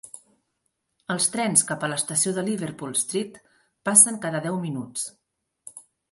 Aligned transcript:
Els 1.15 1.25
trens 1.33 1.63
cap 1.71 1.83
a 1.83 1.89
l'estació 1.91 2.33
de 2.37 2.43
Liverpool 2.47 2.95
Street 3.01 3.37
passen 3.89 4.17
cada 4.23 4.41
deu 4.47 4.57
minuts. 4.63 5.05